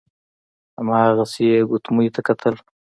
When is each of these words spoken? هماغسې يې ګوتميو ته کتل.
هماغسې 0.77 1.43
يې 1.51 1.59
ګوتميو 1.69 2.13
ته 2.15 2.21
کتل. 2.27 2.55